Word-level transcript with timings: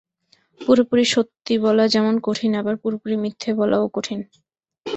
পুরোপুরি 0.61 1.05
সত্যি 1.13 1.53
বলা 1.65 1.85
যেমন 1.87 2.15
কঠিন, 2.23 2.51
আবার 2.55 2.75
পুরোপুরি 2.83 3.15
মিথ্যা 3.23 3.51
বলাও 3.55 3.85
কঠিন। 3.93 4.19